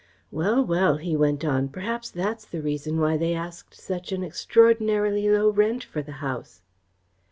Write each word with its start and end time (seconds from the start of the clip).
Well, 0.31 0.63
well," 0.65 0.97
he 0.97 1.15
went 1.15 1.45
on, 1.45 1.69
"perhaps 1.69 2.09
that's 2.09 2.43
the 2.43 2.59
reason 2.63 2.99
why 2.99 3.17
they 3.17 3.35
asked 3.35 3.75
such 3.75 4.11
an 4.11 4.23
extraordinarily 4.23 5.29
low 5.29 5.51
rent 5.51 5.83
for 5.83 6.01
the 6.01 6.13
house." 6.25 6.63